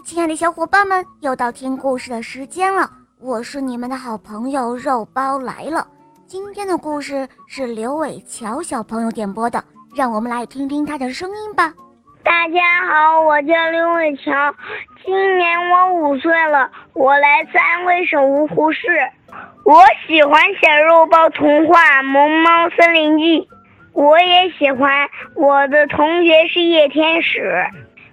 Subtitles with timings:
[0.00, 2.90] 亲爱的小伙伴们，又到听故事的时间了。
[3.20, 5.86] 我是你们的好朋友肉包来了。
[6.26, 9.62] 今天的故事是刘伟乔小朋友点播的，
[9.94, 11.72] 让我们来听听他的声音吧。
[12.24, 14.32] 大家好，我叫刘伟乔，
[15.04, 18.78] 今年我五岁了，我来自安徽省芜湖市。
[19.64, 23.40] 我喜欢《小肉包童话》《萌猫森林记》，
[23.92, 27.64] 我也喜欢我的同学是叶天使。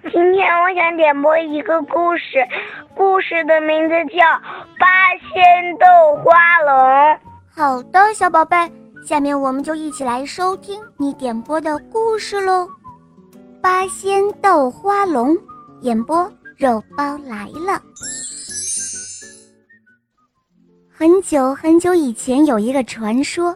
[0.02, 2.38] 今天我想点播一个故事，
[2.96, 4.16] 故事的名字叫
[4.78, 4.86] 《八
[5.20, 6.32] 仙斗花
[6.64, 6.74] 龙》。
[7.54, 8.56] 好的，小宝贝，
[9.06, 12.66] 下面我们就一起来收听你点播的故事喽，
[13.60, 15.34] 《八仙斗花龙》
[15.82, 17.80] 演播肉包来了。
[20.90, 23.54] 很久很久以前，有一个传说，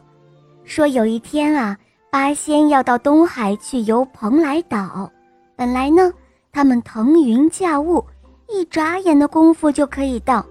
[0.62, 1.74] 说有一天啊，
[2.10, 5.10] 八仙要到东海去游蓬莱岛，
[5.56, 6.12] 本来呢。
[6.54, 8.04] 他们腾云驾雾，
[8.48, 10.46] 一眨眼的功夫就可以到。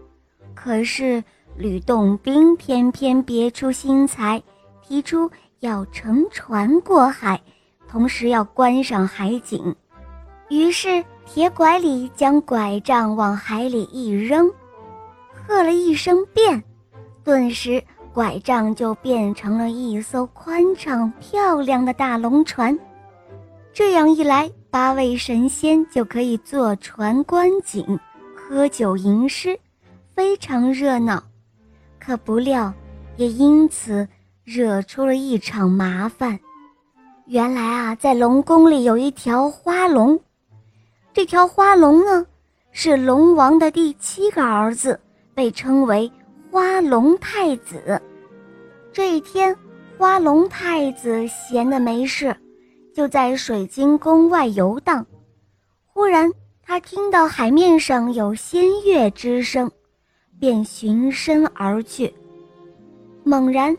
[0.54, 1.24] 可是
[1.56, 4.44] 吕洞宾偏偏别出心裁，
[4.82, 7.42] 提出要乘船过海，
[7.88, 9.74] 同时要观赏海景。
[10.50, 14.52] 于是铁拐李将拐杖往海里一扔，
[15.32, 16.62] 喝了一声“变”，
[17.24, 17.82] 顿时
[18.14, 22.78] 拐杖就变成了一艘宽敞漂亮的大龙船。
[23.72, 24.52] 这样一来。
[24.74, 28.00] 八位神仙就可以坐船观景、
[28.36, 29.56] 喝酒吟诗，
[30.16, 31.24] 非常热闹。
[32.00, 32.74] 可不料，
[33.16, 34.08] 也因此
[34.44, 36.40] 惹出了一场麻烦。
[37.28, 40.20] 原来啊，在龙宫里有一条花龙，
[41.14, 42.26] 这条花龙呢，
[42.72, 45.00] 是龙王的第七个儿子，
[45.36, 46.12] 被称为
[46.50, 48.02] 花龙太子。
[48.92, 49.56] 这一天，
[50.00, 52.36] 花龙太子闲得没事。
[52.94, 55.04] 就在水晶宫外游荡，
[55.88, 59.70] 忽然他听到海面上有仙乐之声，
[60.40, 62.14] 便循声而去。
[63.24, 63.76] 猛然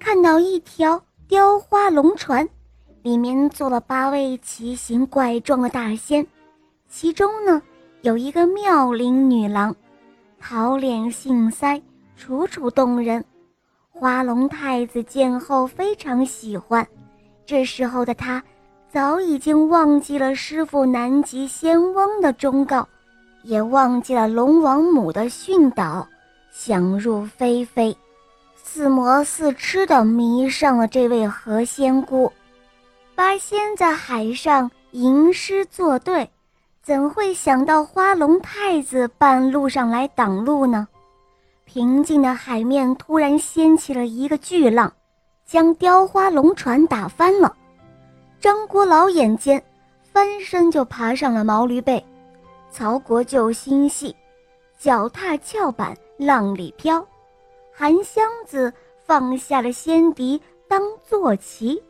[0.00, 2.48] 看到一条雕花龙船，
[3.02, 6.26] 里面坐了八位奇形怪状的大仙，
[6.88, 7.62] 其中呢
[8.02, 9.74] 有一个妙龄女郎，
[10.40, 11.80] 桃脸杏腮，
[12.16, 13.24] 楚楚动人。
[13.90, 16.86] 花龙太子见后非常喜欢，
[17.46, 18.42] 这时候的他。
[18.96, 22.88] 早已经忘记了师傅南极仙翁的忠告，
[23.42, 26.08] 也忘记了龙王母的训导，
[26.50, 27.94] 想入非非，
[28.54, 32.32] 似魔似痴的迷上了这位何仙姑。
[33.14, 36.30] 八仙在海上吟诗作对，
[36.82, 40.88] 怎会想到花龙太子半路上来挡路呢？
[41.66, 44.90] 平静的海面突然掀起了一个巨浪，
[45.44, 47.54] 将雕花龙船打翻了。
[48.46, 49.60] 张国老眼尖，
[50.04, 52.00] 翻身就爬上了毛驴背。
[52.70, 54.14] 曹国舅心细，
[54.78, 57.04] 脚踏翘板，浪里飘。
[57.74, 58.72] 韩湘子
[59.04, 61.82] 放下了仙笛，当坐骑。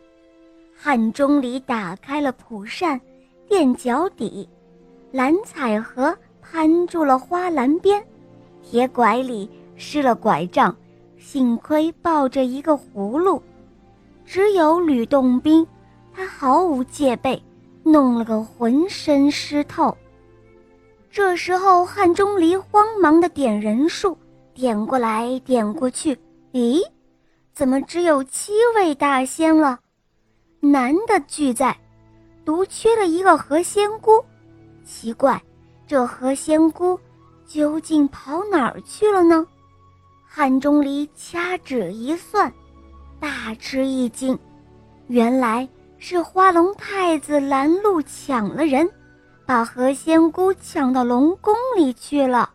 [0.74, 2.98] 汉钟离打开了蒲扇，
[3.46, 4.48] 垫脚底。
[5.12, 8.02] 蓝采和攀住了花篮边，
[8.62, 9.46] 铁拐李
[9.76, 10.74] 失了拐杖，
[11.18, 13.42] 幸亏抱着一个葫芦。
[14.24, 15.68] 只有吕洞宾。
[16.16, 17.40] 他毫无戒备，
[17.82, 19.94] 弄了个浑身湿透。
[21.10, 24.16] 这时候，汉钟离慌忙的点人数，
[24.54, 26.18] 点过来点过去，
[26.52, 26.80] 咦，
[27.52, 29.78] 怎么只有七位大仙了？
[30.60, 31.76] 男的俱在，
[32.46, 34.24] 独缺了一个何仙姑。
[34.86, 35.42] 奇怪，
[35.86, 36.98] 这何仙姑
[37.46, 39.46] 究竟跑哪儿去了呢？
[40.26, 42.50] 汉钟离掐指一算，
[43.20, 44.38] 大吃一惊，
[45.08, 45.68] 原来。
[45.98, 48.88] 是花龙太子拦路抢了人，
[49.44, 52.50] 把何仙姑抢到龙宫里去了。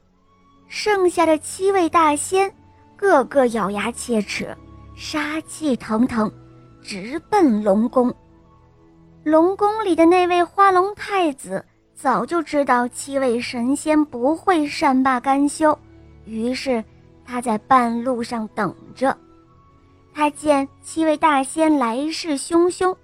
[0.68, 2.54] 剩下的七位大仙，
[2.96, 4.56] 个个咬牙切齿，
[4.96, 6.32] 杀气腾腾，
[6.82, 8.14] 直奔龙宫。
[9.24, 11.64] 龙宫里的那位花龙太子
[11.94, 15.78] 早就知道七位神仙不会善罢甘休，
[16.26, 16.84] 于是
[17.26, 19.16] 他在半路上等着。
[20.14, 22.96] 他见七位大仙来势汹汹。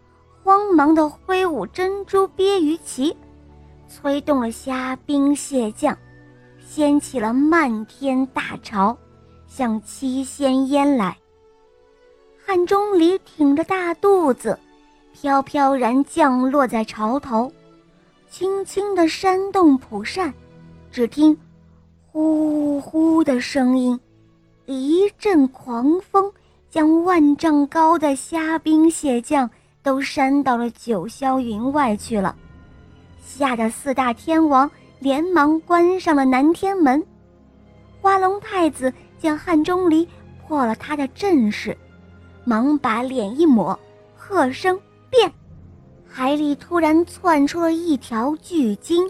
[0.48, 3.14] 慌忙地挥舞珍珠鳖鱼旗，
[3.90, 5.94] 催动了虾兵蟹将，
[6.66, 8.98] 掀起了漫天大潮，
[9.46, 11.18] 向七仙淹来。
[12.46, 14.58] 汉钟离挺着大肚子，
[15.12, 17.52] 飘飘然降落在潮头，
[18.30, 20.34] 轻轻地扇动蒲扇，
[20.90, 21.38] 只听
[22.10, 24.00] “呼呼”的声音，
[24.66, 26.32] 一阵狂风
[26.70, 29.50] 将万丈高的虾兵蟹将。
[29.88, 32.36] 都扇到了九霄云外去了，
[33.24, 34.70] 吓得四大天王
[35.00, 37.02] 连忙关上了南天门。
[38.02, 40.06] 花龙太子见汉钟离
[40.46, 41.78] 破了他的阵势，
[42.44, 43.80] 忙把脸一抹，
[44.14, 44.78] 喝声
[45.10, 45.32] 变，
[46.06, 49.10] 海里突然窜出了一条巨鲸，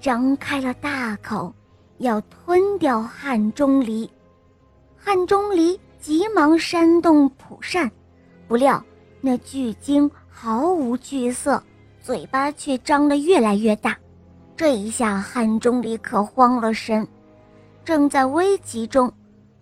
[0.00, 1.52] 张开了大口，
[1.98, 4.08] 要吞掉汉钟离。
[4.96, 7.90] 汉钟离急忙扇动蒲扇，
[8.46, 8.80] 不料
[9.26, 11.62] 那巨鲸毫无惧色，
[12.02, 13.96] 嘴巴却张得越来越大。
[14.54, 17.08] 这一下，汉钟离可慌了神。
[17.86, 19.10] 正在危急中，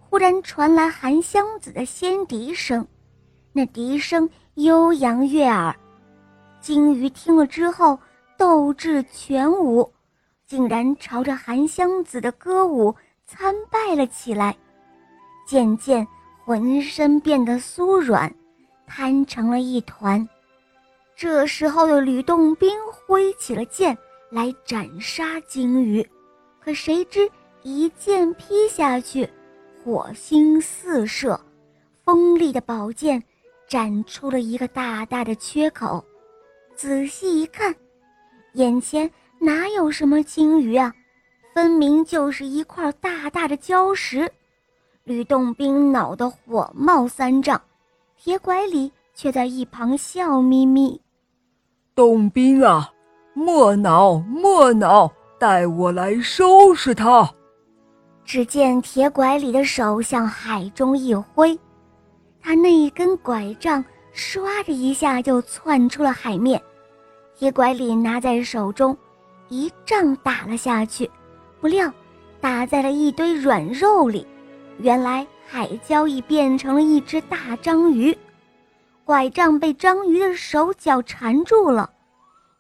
[0.01, 2.85] 忽然传来韩湘子的仙笛声，
[3.53, 5.73] 那笛声悠扬悦耳。
[6.61, 7.97] 鲸鱼听了之后，
[8.37, 9.89] 斗志全无，
[10.45, 12.93] 竟然朝着韩湘子的歌舞
[13.29, 14.57] 参拜了起来。
[15.47, 16.05] 渐渐，
[16.45, 18.35] 浑身变得酥软，
[18.95, 20.29] 瘫成了一团。
[21.17, 23.97] 这时候的吕洞宾挥起了剑
[24.31, 26.07] 来斩杀鲸鱼，
[26.61, 27.27] 可谁知
[27.63, 29.27] 一剑劈下去，
[29.83, 31.41] 火星四射，
[32.05, 33.23] 锋利的宝剑
[33.67, 36.05] 斩出了一个大大的缺口。
[36.77, 37.75] 仔细一看，
[38.53, 40.93] 眼前哪有什么鲸鱼啊，
[41.55, 44.31] 分明就是一块大大的礁石。
[45.05, 47.61] 吕洞宾恼得火冒三丈，
[48.25, 51.01] 铁拐李却在一旁笑眯眯
[51.93, 52.89] ：“洞宾啊，
[53.35, 55.11] 莫恼莫恼，
[55.41, 57.29] 待我来收拾他。”
[58.25, 61.59] 只见铁拐李的手向海中一挥，
[62.41, 63.85] 他那一根拐杖
[64.15, 66.63] 唰的一下就窜出了海面。
[67.35, 68.97] 铁拐李拿在手中，
[69.49, 71.11] 一杖打了下去，
[71.61, 71.93] 不料
[72.41, 74.25] 打在了一堆软肉里。
[74.79, 78.17] 原来海椒已变成了一只大章鱼，
[79.05, 81.91] 拐杖被章鱼的手脚缠住了。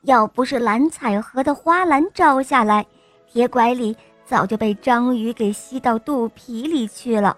[0.03, 2.85] 要不是蓝采和的花篮照下来，
[3.27, 3.97] 铁拐李
[4.27, 7.37] 早就被章鱼给吸到肚皮里去了。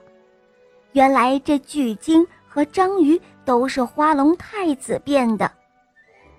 [0.93, 5.51] 原来这巨鲸和章鱼都是花龙太子变的。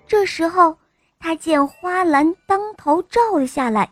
[0.06, 0.76] 这时候
[1.18, 3.88] 他见花篮当头照了下来，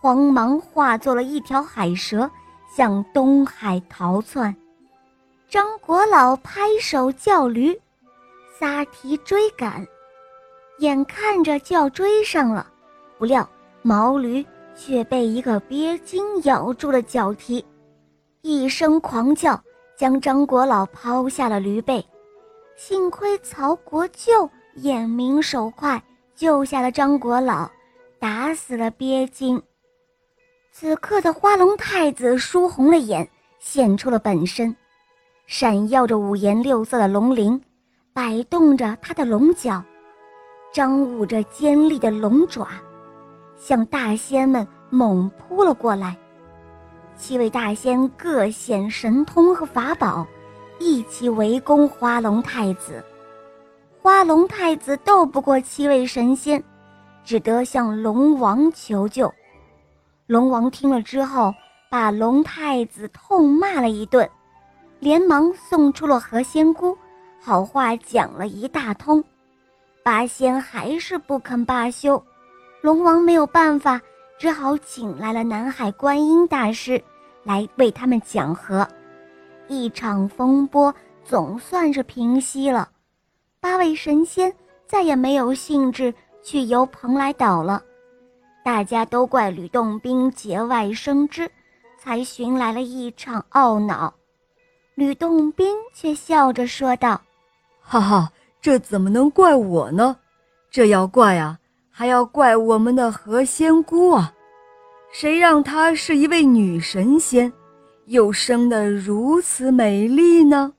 [0.00, 2.30] 慌忙化作了一条海蛇。
[2.74, 4.52] 向东海逃窜，
[5.48, 7.80] 张国老拍手叫驴，
[8.58, 9.86] 撒蹄追赶，
[10.78, 12.66] 眼看着就要追上了，
[13.16, 13.48] 不料
[13.82, 14.44] 毛驴
[14.74, 17.64] 却被一个鳖精咬住了脚蹄，
[18.42, 19.62] 一声狂叫
[19.96, 22.04] 将张国老抛下了驴背。
[22.74, 26.02] 幸亏曹国舅眼明手快，
[26.34, 27.70] 救下了张国老，
[28.18, 29.62] 打死了鳖精。
[30.76, 33.30] 此刻的花龙太子输红了眼，
[33.60, 34.74] 现出了本身，
[35.46, 37.62] 闪耀着五颜六色的龙鳞，
[38.12, 39.80] 摆动着他的龙角，
[40.72, 42.66] 张舞着尖利的龙爪，
[43.56, 46.16] 向大仙们猛扑了过来。
[47.16, 50.26] 七位大仙各显神通和法宝，
[50.80, 53.00] 一起围攻花龙太子。
[54.02, 56.60] 花龙太子斗不过七位神仙，
[57.22, 59.32] 只得向龙王求救。
[60.26, 61.54] 龙王听了之后，
[61.90, 64.28] 把龙太子痛骂了一顿，
[64.98, 66.96] 连忙送出了何仙姑，
[67.38, 69.22] 好话讲了一大通。
[70.02, 72.22] 八仙还是不肯罢休，
[72.80, 74.00] 龙王没有办法，
[74.38, 77.02] 只好请来了南海观音大师
[77.42, 78.86] 来为他们讲和。
[79.68, 82.88] 一场风波总算是平息了，
[83.60, 84.50] 八位神仙
[84.86, 87.82] 再也没有兴致去游蓬莱岛了。
[88.64, 91.50] 大家都怪吕洞宾节外生枝，
[91.98, 94.14] 才寻来了一场懊恼。
[94.94, 97.20] 吕洞宾却笑着说道
[97.84, 100.16] ：“哈哈，这怎么能怪我呢？
[100.70, 101.58] 这要怪啊，
[101.90, 104.32] 还要怪我们的何仙姑啊！
[105.12, 107.52] 谁让她是一位女神仙，
[108.06, 110.72] 又生得如此美丽呢？”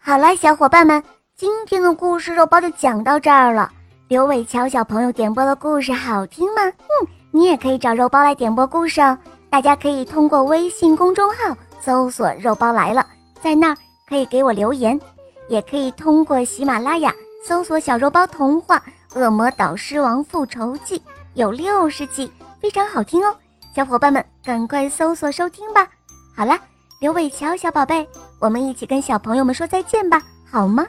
[0.00, 1.02] 好了，小伙伴们，
[1.36, 3.70] 今天的故事肉包就讲到这儿了。
[4.12, 6.60] 刘伟乔小朋友点播的故事好听吗？
[6.66, 9.16] 嗯，你也可以找肉包来点播故事哦。
[9.48, 13.06] 大家可以通过微信公众号搜索“肉包来了”，
[13.42, 13.76] 在那儿
[14.06, 15.00] 可以给我留言，
[15.48, 17.10] 也可以通过喜马拉雅
[17.42, 18.76] 搜索“小肉包童话
[19.18, 20.98] 《恶魔导师王复仇记》”，
[21.32, 23.34] 有六十集，非常好听哦。
[23.74, 25.88] 小伙伴们赶快搜索收听吧。
[26.36, 26.58] 好了，
[27.00, 28.06] 刘伟乔小宝贝，
[28.38, 30.86] 我们一起跟小朋友们说再见吧，好吗？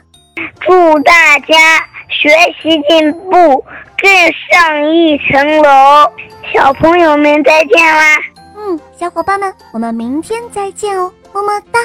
[0.60, 1.56] 祝大家！
[2.24, 2.30] 学
[2.62, 3.62] 习进步，
[3.98, 4.10] 更
[4.50, 6.10] 上一层楼。
[6.54, 8.16] 小朋友们再见啦！
[8.56, 11.80] 嗯，小伙伴们，我们明天再见哦，么么哒。